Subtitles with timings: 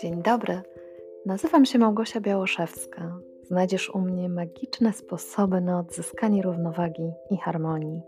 [0.00, 0.60] Dzień dobry,
[1.26, 3.18] nazywam się Małgosia Białoszewska.
[3.42, 8.02] Znajdziesz u mnie magiczne sposoby na odzyskanie równowagi i harmonii.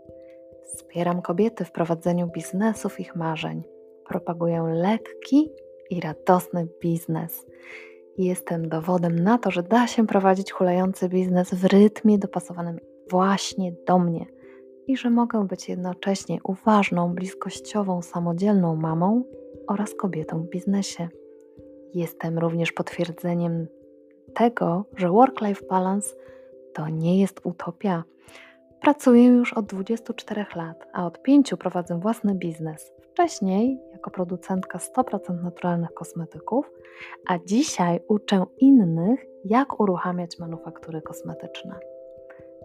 [0.63, 3.63] Wspieram kobiety w prowadzeniu biznesów ich marzeń.
[4.07, 5.49] Propaguję lekki
[5.89, 7.45] i radosny biznes.
[8.17, 12.79] Jestem dowodem na to, że da się prowadzić hulający biznes w rytmie dopasowanym
[13.09, 14.25] właśnie do mnie
[14.87, 19.23] i że mogę być jednocześnie uważną, bliskościową, samodzielną mamą
[19.67, 21.09] oraz kobietą w biznesie.
[21.93, 23.67] Jestem również potwierdzeniem
[24.33, 26.15] tego, że work-life balance
[26.73, 28.03] to nie jest utopia.
[28.81, 32.91] Pracuję już od 24 lat, a od 5 prowadzę własny biznes.
[33.11, 36.71] Wcześniej jako producentka 100% naturalnych kosmetyków,
[37.27, 41.79] a dzisiaj uczę innych, jak uruchamiać manufaktury kosmetyczne.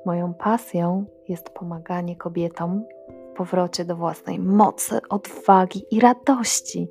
[0.06, 2.84] Moją pasją jest pomaganie kobietom
[3.32, 6.88] w powrocie do własnej mocy, odwagi i radości.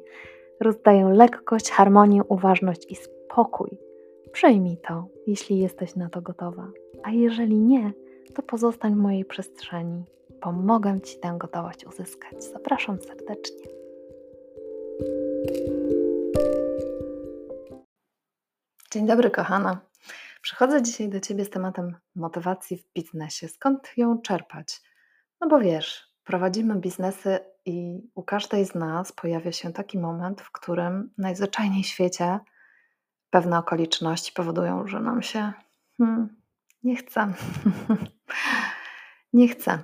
[0.59, 3.77] Rozdaję lekkość, harmonię, uważność i spokój.
[4.31, 6.71] Przyjmij to, jeśli jesteś na to gotowa,
[7.03, 7.93] a jeżeli nie,
[8.33, 10.05] to pozostań w mojej przestrzeni.
[10.41, 12.43] Pomogę Ci tę gotowość uzyskać.
[12.43, 13.65] Zapraszam serdecznie.
[18.91, 19.81] Dzień dobry, kochana.
[20.41, 23.47] Przychodzę dzisiaj do Ciebie z tematem motywacji w biznesie.
[23.47, 24.81] Skąd ją czerpać?
[25.41, 30.51] No bo wiesz, prowadzimy biznesy i u każdej z nas pojawia się taki moment, w
[30.51, 32.39] którym najzwyczajniej w świecie
[33.29, 35.53] pewne okoliczności powodują, że nam się
[35.97, 36.41] hmm,
[36.83, 37.33] nie chce.
[39.33, 39.83] nie chce.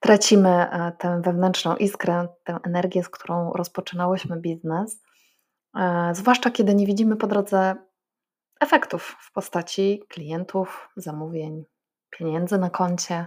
[0.00, 5.02] Tracimy e, tę wewnętrzną iskrę, tę energię, z którą rozpoczynałyśmy biznes,
[5.76, 7.76] e, zwłaszcza kiedy nie widzimy po drodze
[8.60, 11.64] efektów w postaci klientów, zamówień,
[12.10, 13.26] pieniędzy na koncie,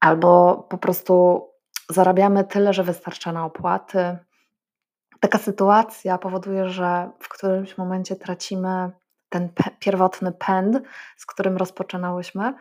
[0.00, 1.46] albo po prostu
[1.90, 4.18] zarabiamy tyle, że wystarcza na opłaty.
[5.20, 8.90] Taka sytuacja powoduje, że w którymś momencie tracimy
[9.28, 9.48] ten
[9.78, 10.78] pierwotny pęd,
[11.16, 12.54] z którym rozpoczynałyśmy,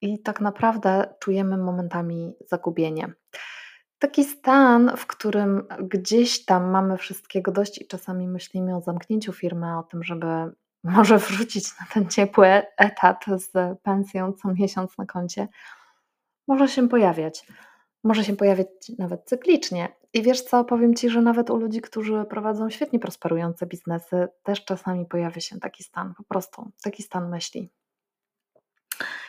[0.00, 3.12] i tak naprawdę czujemy momentami zagubienie.
[3.98, 9.78] Taki stan, w którym gdzieś tam mamy wszystkiego dość i czasami myślimy o zamknięciu firmy,
[9.78, 10.26] o tym, żeby
[10.84, 15.48] może wrzucić na ten ciepły etat z pensją co miesiąc na koncie,
[16.48, 17.46] może się pojawiać.
[18.08, 19.88] Może się pojawiać nawet cyklicznie.
[20.12, 24.64] I wiesz co, powiem Ci, że nawet u ludzi, którzy prowadzą świetnie prosperujące biznesy, też
[24.64, 27.70] czasami pojawia się taki stan, po prostu taki stan myśli.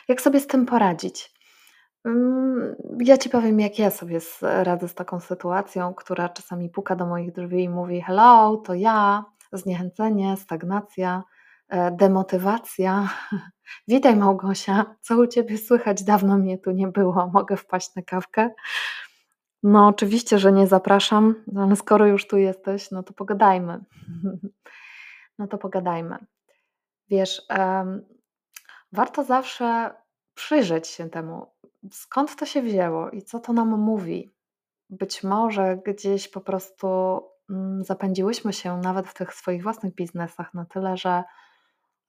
[0.08, 1.34] Jak sobie z tym poradzić?
[2.04, 7.06] Mm, ja Ci powiem, jak ja sobie radzę z taką sytuacją, która czasami puka do
[7.06, 11.22] moich drzwi i mówi: Hello, to ja, zniechęcenie, stagnacja,
[11.92, 13.08] demotywacja.
[13.88, 16.04] Witaj Małgosia, co u Ciebie słychać?
[16.04, 18.50] Dawno mnie tu nie było, mogę wpaść na kawkę?
[19.62, 23.84] No, oczywiście, że nie zapraszam, ale skoro już tu jesteś, no to pogadajmy.
[25.38, 26.18] No to pogadajmy.
[27.08, 28.04] Wiesz, um,
[28.92, 29.94] warto zawsze
[30.34, 31.46] przyjrzeć się temu,
[31.92, 34.30] skąd to się wzięło i co to nam mówi.
[34.90, 36.86] Być może gdzieś po prostu
[37.50, 41.24] mm, zapędziłyśmy się nawet w tych swoich własnych biznesach na tyle, że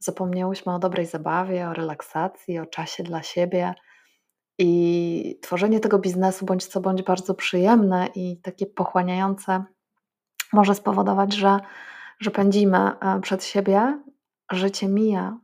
[0.04, 3.74] zapomniałyśmy o dobrej zabawie, o relaksacji, o czasie dla siebie.
[4.58, 9.64] I tworzenie tego biznesu bądź co bądź bardzo przyjemne i takie pochłaniające
[10.54, 11.60] może spowodować, że,
[12.20, 14.04] że pędzimy e, przed siebie,
[14.52, 15.38] życie mija,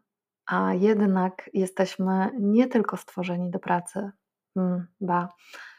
[0.45, 4.11] a jednak jesteśmy nie tylko stworzeni do pracy,
[4.53, 5.29] hmm, ba,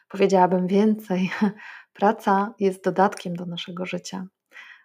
[0.08, 1.30] powiedziałabym więcej,
[1.98, 4.26] praca jest dodatkiem do naszego życia.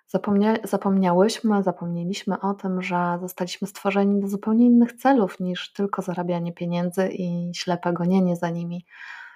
[0.07, 6.53] Zapomnia zapomniałyśmy, zapomnieliśmy o tym, że zostaliśmy stworzeni do zupełnie innych celów niż tylko zarabianie
[6.53, 8.85] pieniędzy i ślepe gonienie za nimi.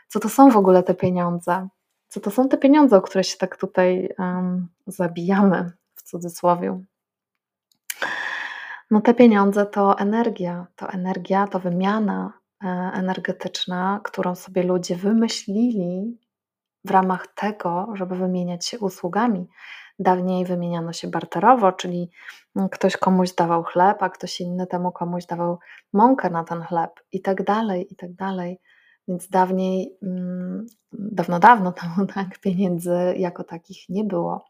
[0.08, 1.68] Co to są w ogóle te pieniądze?
[2.08, 6.80] Co to są te pieniądze, o które się tak tutaj um, zabijamy w cudzysłowie?
[8.92, 16.18] No te pieniądze to energia, to energia, to wymiana e, energetyczna, którą sobie ludzie wymyślili
[16.86, 19.48] w ramach tego, żeby wymieniać się usługami.
[20.00, 22.12] Dawniej wymieniano się barterowo, czyli
[22.56, 25.60] mm, ktoś komuś dawał chleb, a ktoś inny temu komuś dawał
[25.94, 28.60] mąkę na ten chleb i tak dalej, i tak dalej.
[29.08, 34.46] Więc dawniej, mm, dawno, dawno temu tak, pieniędzy jako takich nie było.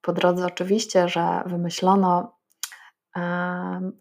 [0.00, 2.36] Po drodze oczywiście, że wymyślono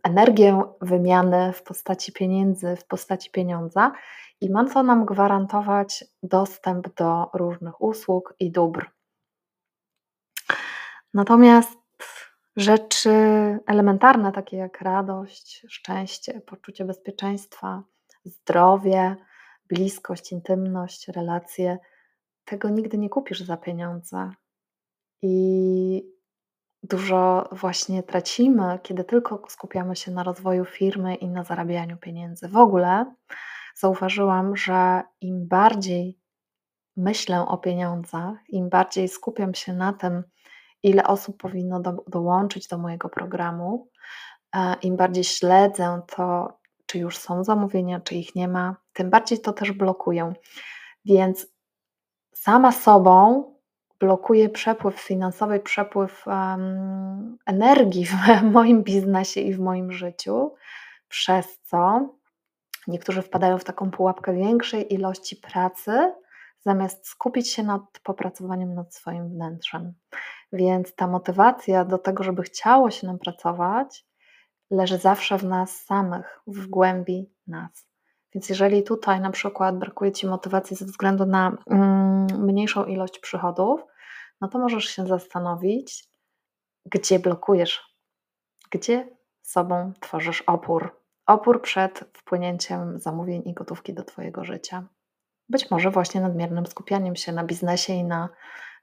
[0.03, 3.91] energię wymiany w postaci pieniędzy, w postaci pieniądza
[4.41, 8.94] i ma to nam gwarantować dostęp do różnych usług i dóbr.
[11.15, 11.77] Natomiast
[12.55, 13.09] rzeczy
[13.67, 17.83] elementarne, takie jak radość, szczęście, poczucie bezpieczeństwa,
[18.25, 19.15] zdrowie,
[19.69, 21.77] bliskość, intymność, relacje,
[22.45, 24.31] tego nigdy nie kupisz za pieniądze.
[25.21, 26.15] I
[26.83, 32.47] dużo właśnie tracimy, kiedy tylko skupiamy się na rozwoju firmy i na zarabianiu pieniędzy.
[32.47, 33.15] W ogóle
[33.75, 36.19] zauważyłam, że im bardziej
[36.97, 40.23] myślę o pieniądzach, im bardziej skupiam się na tym,
[40.83, 43.89] ile osób powinno do, dołączyć do mojego programu,
[44.55, 49.39] e, im bardziej śledzę to, czy już są zamówienia, czy ich nie ma, tym bardziej
[49.39, 50.33] to też blokuję.
[51.05, 51.47] Więc
[52.33, 53.43] sama sobą
[53.99, 58.13] blokuje przepływ finansowy, przepływ um, energii w
[58.51, 60.55] moim biznesie i w moim życiu,
[61.07, 62.09] przez co
[62.87, 66.13] niektórzy wpadają w taką pułapkę większej ilości pracy,
[66.59, 69.93] zamiast skupić się nad popracowaniem nad swoim wnętrzem.
[70.53, 74.05] Więc ta motywacja do tego, żeby chciało się nam pracować,
[74.71, 77.87] leży zawsze w nas samych, w głębi nas.
[78.33, 83.81] Więc jeżeli tutaj na przykład brakuje Ci motywacji ze względu na mm, mniejszą ilość przychodów,
[84.41, 86.03] no to możesz się zastanowić,
[86.85, 87.95] gdzie blokujesz,
[88.71, 89.09] gdzie
[89.41, 91.01] sobą tworzysz opór.
[91.25, 94.87] Opór przed wpłynięciem zamówień i gotówki do Twojego życia.
[95.49, 98.29] Być może właśnie nadmiernym skupianiem się na biznesie i na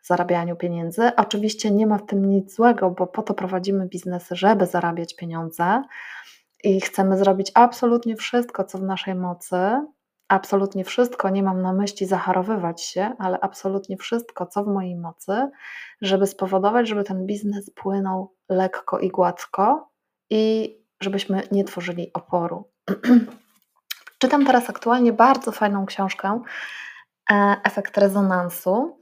[0.03, 1.17] zarabianiu pieniędzy.
[1.17, 5.83] Oczywiście nie ma w tym nic złego, bo po to prowadzimy biznesy, żeby zarabiać pieniądze
[6.65, 9.57] i chcemy zrobić absolutnie wszystko, co w naszej mocy.
[10.29, 15.51] Absolutnie wszystko, nie mam na myśli zacharowywać się, ale absolutnie wszystko, co w mojej mocy,
[16.03, 19.91] żeby spowodować, żeby ten biznes płynął lekko i gładko
[20.31, 22.71] i żebyśmy nie tworzyli oporu.
[24.19, 26.41] Czytam teraz aktualnie bardzo fajną książkę
[27.31, 29.02] e, Efekt rezonansu.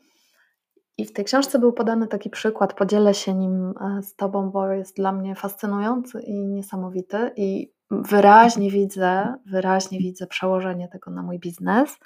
[1.00, 4.72] I w tej książce był podany taki przykład, podzielę się nim e, z Tobą, bo
[4.72, 7.30] jest dla mnie fascynujący i niesamowity.
[7.36, 11.96] I wyraźnie widzę, wyraźnie widzę przełożenie tego na mój biznes.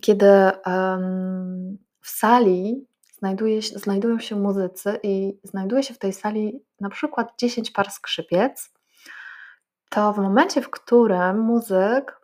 [0.00, 0.26] Kiedy
[0.66, 2.86] um, w sali
[3.18, 8.72] znajduje, znajdują się muzycy i znajduje się w tej sali na przykład 10 par skrzypiec,
[9.90, 12.20] to w momencie, w którym muzyk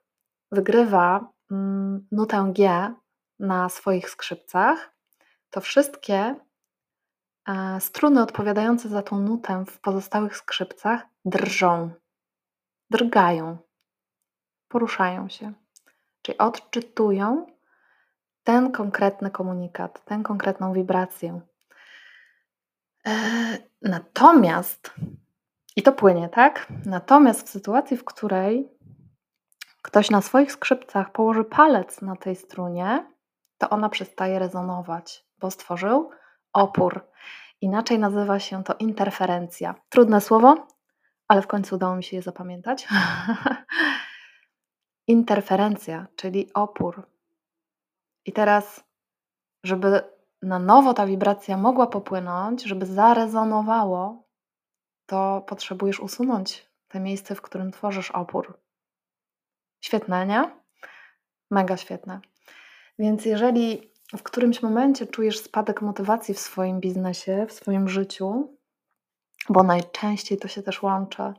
[0.53, 2.94] wygrywa mm, nutę G
[3.39, 4.95] na swoich skrzypcach,
[5.50, 6.34] to wszystkie
[7.48, 11.90] e, struny odpowiadające za tą nutę w pozostałych skrzypcach drżą,
[12.90, 13.58] drgają,
[14.69, 15.52] poruszają się,
[16.22, 17.46] czyli odczytują
[18.44, 21.40] ten konkretny komunikat, tę konkretną wibrację.
[23.06, 23.12] E,
[23.82, 24.94] natomiast,
[25.76, 26.66] i to płynie, tak?
[26.84, 28.76] Natomiast w sytuacji, w której
[29.82, 33.06] ktoś na swoich skrzypcach położy palec na tej strunie,
[33.58, 36.11] to ona przestaje rezonować bo stworzył
[36.53, 37.06] opór.
[37.61, 39.75] Inaczej nazywa się to interferencja.
[39.88, 40.67] Trudne słowo,
[41.29, 42.88] ale w końcu udało mi się je zapamiętać.
[45.06, 47.09] interferencja, czyli opór.
[48.25, 48.85] I teraz,
[49.65, 50.03] żeby
[50.43, 54.27] na nowo ta wibracja mogła popłynąć, żeby zarezonowało,
[55.06, 58.61] to potrzebujesz usunąć te miejsce, w którym tworzysz opór.
[59.81, 60.50] Świetne, nie?
[61.50, 62.21] Mega świetne.
[62.99, 68.56] Więc jeżeli w którymś momencie czujesz spadek motywacji w swoim biznesie, w swoim życiu,
[69.49, 71.32] bo najczęściej to się też łączy,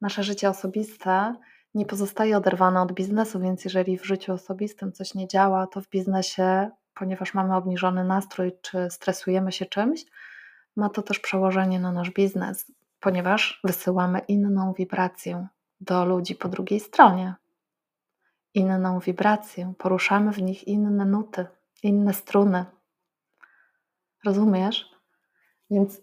[0.00, 1.34] nasze życie osobiste
[1.74, 5.88] nie pozostaje oderwane od biznesu, więc jeżeli w życiu osobistym coś nie działa, to w
[5.88, 10.04] biznesie, ponieważ mamy obniżony nastrój czy stresujemy się czymś,
[10.76, 15.46] ma to też przełożenie na nasz biznes, ponieważ wysyłamy inną wibrację
[15.80, 17.34] do ludzi po drugiej stronie.
[18.54, 21.46] Inną wibrację, poruszamy w nich inne nuty,
[21.84, 22.64] inne struny.
[24.24, 24.90] Rozumiesz?
[25.70, 26.00] Więc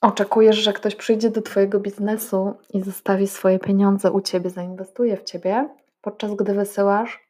[0.00, 5.24] oczekujesz, że ktoś przyjdzie do Twojego biznesu i zostawi swoje pieniądze u Ciebie, zainwestuje w
[5.24, 5.68] Ciebie,
[6.00, 7.24] podczas gdy wysyłasz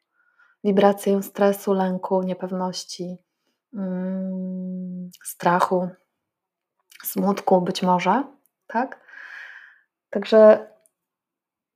[0.65, 3.17] wibrację stresu, lęku, niepewności,
[3.75, 5.89] mm, strachu,
[7.05, 8.25] smutku być może,
[8.67, 9.01] tak?
[10.11, 10.69] Także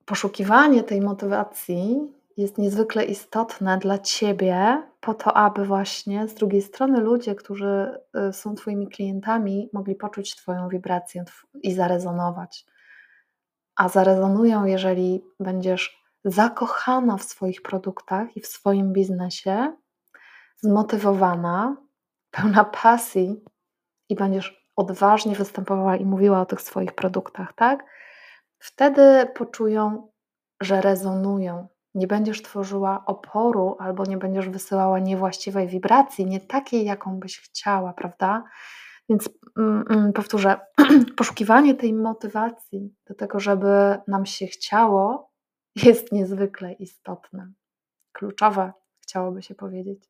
[0.05, 7.01] poszukiwanie tej motywacji jest niezwykle istotne dla Ciebie, po to, aby właśnie z drugiej strony
[7.01, 12.65] ludzie, którzy y, są Twoimi klientami, mogli poczuć Twoją wibrację i zarezonować.
[13.75, 19.73] A zarezonują, jeżeli będziesz zakochana w swoich produktach i w swoim biznesie,
[20.55, 21.77] zmotywowana,
[22.31, 23.43] pełna pasji
[24.09, 27.85] i będziesz odważnie występowała i mówiła o tych swoich produktach, tak?
[28.59, 30.11] Wtedy poczują,
[30.61, 37.19] że rezonują, nie będziesz tworzyła oporu albo nie będziesz wysyłała niewłaściwej wibracji, nie takiej, jaką
[37.19, 38.43] byś chciała, prawda?
[39.09, 40.59] Więc mm, mm powtórzę,
[41.17, 45.31] poszukiwanie tej motywacji do tego, żeby nam się chciało,
[45.75, 47.51] jest niezwykle istotne,
[48.11, 50.09] kluczowe, chciałoby się powiedzieć.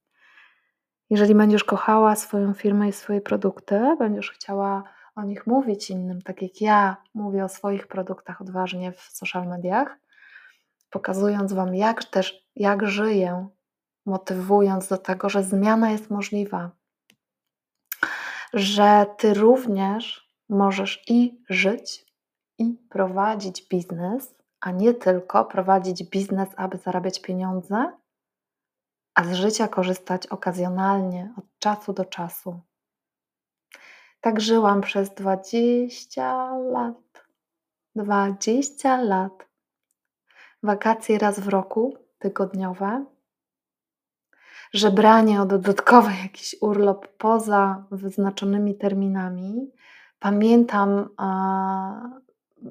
[1.09, 4.83] Jeżeli będziesz kochała swoją firmę i swoje produkty, będziesz chciała
[5.15, 9.97] o nich mówić innym, tak jak ja mówię o swoich produktach odważnie w social mediach,
[10.89, 13.47] pokazując Wam, jak też, jak żyję,
[14.05, 16.71] motywując do tego, że zmiana jest możliwa,
[18.53, 22.05] że Ty również możesz i żyć,
[22.57, 27.91] i prowadzić biznes, a nie tylko prowadzić biznes, aby zarabiać pieniądze,
[29.15, 32.59] a z życia korzystać okazjonalnie, od czasu do czasu.
[34.21, 37.25] Tak żyłam przez 20 lat.
[37.95, 39.48] 20 lat.
[40.63, 43.05] Wakacje raz w roku, tygodniowe.
[44.73, 49.71] Żebranie o dodatkowy jakiś urlop poza wyznaczonymi terminami.
[50.19, 51.09] Pamiętam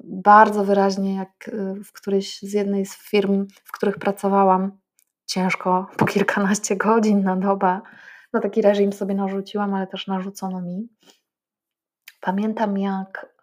[0.03, 4.71] bardzo wyraźnie, jak y, w którejś z jednej z firm, w których pracowałam,
[5.25, 7.81] ciężko, po kilkanaście godzin na dobę,
[8.33, 10.89] no taki reżim sobie narzuciłam, ale też narzucono mi.
[12.21, 13.35] Pamiętam, jak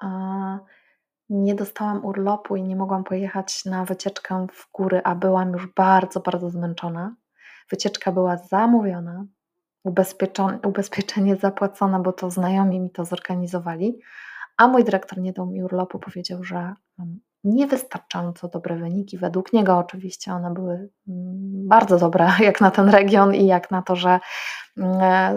[1.30, 6.20] nie dostałam urlopu i nie mogłam pojechać na wycieczkę w góry, a byłam już bardzo,
[6.20, 7.14] bardzo zmęczona.
[7.70, 9.24] Wycieczka była zamówiona,
[10.64, 13.98] ubezpieczenie zapłacone, bo to znajomi mi to zorganizowali,
[14.56, 19.18] a mój dyrektor nie dał mi urlopu, powiedział, że mam niewystarczająco dobre wyniki.
[19.18, 20.74] Według niego oczywiście one były
[21.08, 24.20] mm, bardzo dobre, jak na ten region i jak na to, że
[24.76, 25.36] mm, e,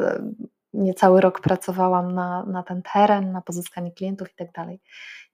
[0.73, 4.81] niecały rok pracowałam na, na ten teren, na pozyskanie klientów i tak dalej.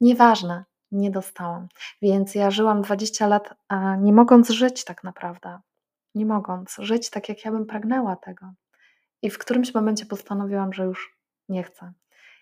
[0.01, 1.67] Nieważne, nie dostałam.
[2.01, 5.59] Więc ja żyłam 20 lat, a nie mogąc żyć tak naprawdę.
[6.15, 8.53] Nie mogąc żyć tak, jak ja bym pragnęła tego.
[9.21, 11.17] I w którymś momencie postanowiłam, że już
[11.49, 11.93] nie chcę.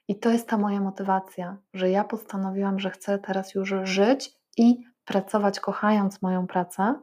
[0.07, 4.83] I to jest ta moja motywacja, że ja postanowiłam, że chcę teraz już żyć i
[5.05, 6.95] pracować, kochając moją pracę,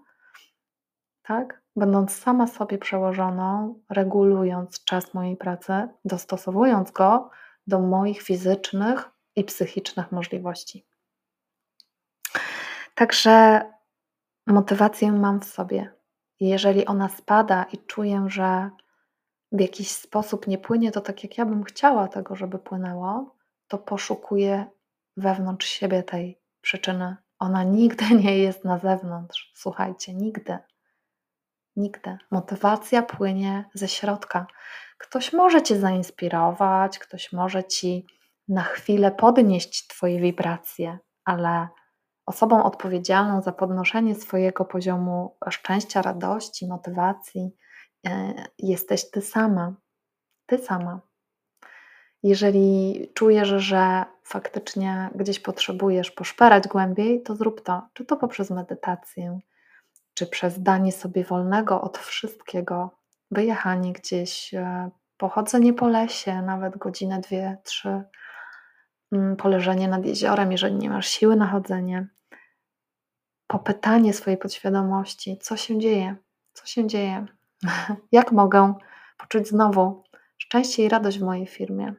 [1.30, 1.62] tak?
[1.76, 7.30] Będąc sama sobie przełożoną, regulując czas mojej pracy, dostosowując go
[7.66, 10.86] do moich fizycznych i psychicznych możliwości.
[12.94, 13.62] Także
[14.46, 15.92] motywację mam w sobie.
[16.40, 18.70] Jeżeli ona spada i czuję, że
[19.52, 23.34] w jakiś sposób nie płynie to tak, jak ja bym chciała tego, żeby płynęło,
[23.68, 24.66] to poszukuję
[25.16, 27.16] wewnątrz siebie tej przyczyny.
[27.38, 29.52] Ona nigdy nie jest na zewnątrz.
[29.54, 30.58] Słuchajcie, nigdy.
[31.76, 32.18] Nigdy.
[32.30, 34.46] Motywacja płynie ze środka.
[34.98, 38.06] Ktoś może cię zainspirować, ktoś może ci
[38.48, 41.68] na chwilę podnieść Twoje wibracje, ale
[42.26, 47.50] osobą odpowiedzialną za podnoszenie swojego poziomu szczęścia, radości, motywacji
[48.06, 49.74] e, jesteś Ty sama.
[50.46, 51.00] Ty sama.
[52.22, 57.82] Jeżeli czujesz, że faktycznie gdzieś potrzebujesz poszperać głębiej, to zrób to.
[57.92, 59.40] Czy to poprzez medytację,
[60.20, 62.90] czy przez danie sobie wolnego od wszystkiego,
[63.30, 68.02] wyjechanie gdzieś, e, pochodzenie po lesie, nawet godzinę, dwie, trzy,
[69.12, 72.08] mm, poleżenie nad jeziorem, jeżeli nie masz siły na chodzenie,
[73.46, 76.16] popytanie swojej podświadomości, co się dzieje,
[76.52, 77.26] co się dzieje,
[78.12, 78.74] jak mogę
[79.18, 80.04] poczuć znowu
[80.38, 81.94] szczęście i radość w mojej firmie.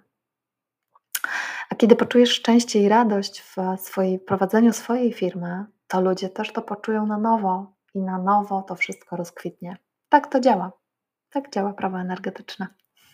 [1.70, 6.62] A kiedy poczujesz szczęście i radość w swojej prowadzeniu swojej firmy, to ludzie też to
[6.62, 9.78] poczują na nowo i na nowo to wszystko rozkwitnie.
[10.10, 10.72] Tak to działa.
[11.30, 12.68] Tak działa prawo energetyczne.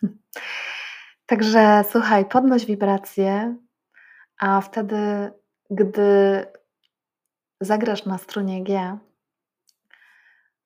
[1.25, 3.57] Także słuchaj, podnoś wibracje,
[4.39, 5.31] a wtedy,
[5.69, 6.46] gdy
[7.62, 8.98] zagrasz na strunie G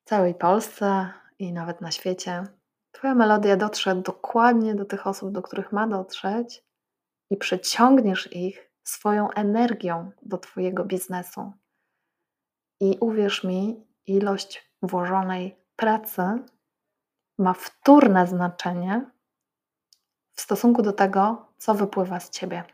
[0.04, 2.44] w całej Polsce i nawet na świecie,
[2.92, 6.64] Twoja melodia dotrze dokładnie do tych osób, do których ma dotrzeć
[7.30, 11.52] i przyciągniesz ich swoją energią do Twojego biznesu.
[12.80, 16.22] I uwierz mi, ilość włożonej pracy
[17.38, 19.10] ma wtórne znaczenie
[20.32, 22.64] w stosunku do tego, co wypływa z ciebie.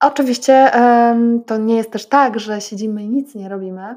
[0.00, 0.70] Oczywiście
[1.46, 3.96] to nie jest też tak, że siedzimy i nic nie robimy.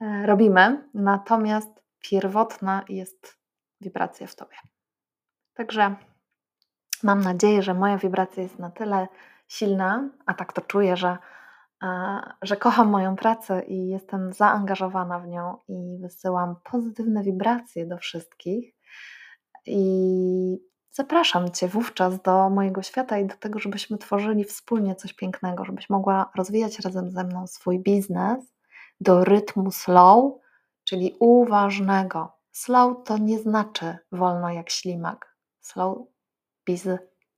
[0.00, 3.38] E, robimy, natomiast pierwotna jest
[3.80, 4.56] wibracja w tobie.
[5.54, 5.94] Także
[7.02, 9.08] mam nadzieję, że moja wibracja jest na tyle
[9.48, 11.18] silna, a tak to czuję, że
[12.42, 18.74] że kocham moją pracę i jestem zaangażowana w nią i wysyłam pozytywne wibracje do wszystkich.
[19.66, 20.58] I
[20.90, 25.90] zapraszam Cię wówczas do mojego świata i do tego, żebyśmy tworzyli wspólnie coś pięknego, żebyś
[25.90, 28.54] mogła rozwijać razem ze mną swój biznes
[29.00, 30.32] do rytmu slow,
[30.84, 32.32] czyli uważnego.
[32.52, 35.36] Slow to nie znaczy wolno jak ślimak.
[35.60, 35.98] Slow
[36.66, 36.88] biz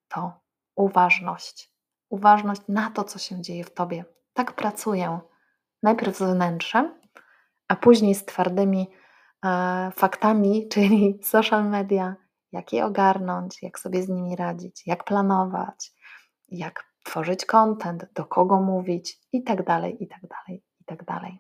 [0.09, 0.32] to
[0.76, 1.73] uważność.
[2.09, 4.04] Uważność na to, co się dzieje w tobie,
[4.44, 5.20] tak pracuję.
[5.82, 6.94] Najpierw z wnętrzem,
[7.68, 8.90] a później z twardymi
[9.44, 12.16] e, faktami, czyli social media
[12.52, 15.92] jak je ogarnąć, jak sobie z nimi radzić, jak planować,
[16.49, 21.38] jak tworzyć content, do kogo mówić i tak dalej, i tak dalej, i tak dalej.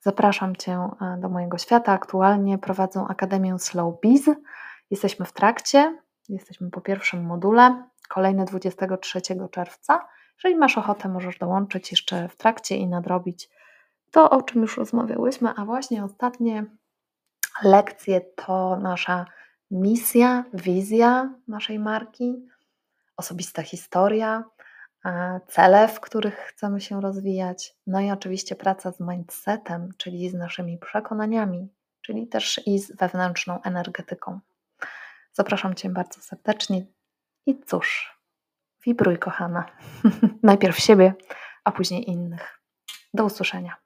[0.00, 1.92] Zapraszam Cię e, do mojego świata.
[1.92, 4.30] Aktualnie prowadzę Akademię Slow Biz.
[4.90, 9.20] Jesteśmy w trakcie, jesteśmy po pierwszym module, kolejny 23
[9.50, 10.08] czerwca.
[10.36, 13.50] Jeżeli masz ochotę, możesz dołączyć jeszcze w trakcie i nadrobić
[14.10, 16.64] to, o czym już rozmawiałyśmy, a właśnie ostatnie
[17.62, 19.26] lekcje to nasza
[19.70, 22.46] misja, wizja naszej marki,
[23.16, 24.44] osobista historia,
[25.48, 30.78] cele, w których chcemy się rozwijać, no i oczywiście praca z mindsetem, czyli z naszymi
[30.78, 31.68] przekonaniami,
[32.00, 34.40] czyli też i z wewnętrzną energetyką.
[35.32, 36.86] Zapraszam Cię bardzo serdecznie
[37.46, 38.15] i cóż,
[38.86, 39.64] wibruj, kochana.
[40.42, 41.14] Najpierw siebie,
[41.64, 42.60] a później innych.
[43.14, 43.85] Do usłyszenia.